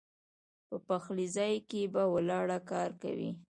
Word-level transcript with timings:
پۀ 0.67 0.77
پخلي 0.87 1.27
ځائے 1.35 1.57
کښې 1.69 1.81
پۀ 1.93 2.03
ولاړه 2.13 2.59
کار 2.71 2.89
کوي 3.01 3.29